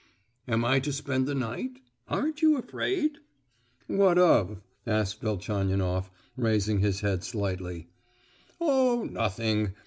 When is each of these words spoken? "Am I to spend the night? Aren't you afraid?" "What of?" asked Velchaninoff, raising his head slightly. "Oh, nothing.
"Am 0.47 0.65
I 0.65 0.79
to 0.79 0.91
spend 0.91 1.27
the 1.27 1.35
night? 1.35 1.77
Aren't 2.07 2.41
you 2.41 2.57
afraid?" 2.57 3.19
"What 3.85 4.17
of?" 4.17 4.57
asked 4.87 5.21
Velchaninoff, 5.21 6.09
raising 6.35 6.79
his 6.79 7.01
head 7.01 7.23
slightly. 7.23 7.87
"Oh, 8.59 9.03
nothing. 9.11 9.75